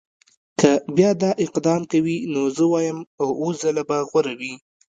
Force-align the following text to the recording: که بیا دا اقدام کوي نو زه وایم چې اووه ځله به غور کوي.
که 0.59 0.71
بیا 0.95 1.11
دا 1.21 1.31
اقدام 1.45 1.81
کوي 1.91 2.17
نو 2.33 2.41
زه 2.55 2.63
وایم 2.71 2.99
چې 3.05 3.07
اووه 3.23 3.49
ځله 3.61 3.83
به 3.89 3.97
غور 4.09 4.25
کوي. 4.37 4.53